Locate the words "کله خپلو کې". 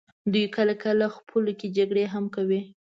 0.83-1.67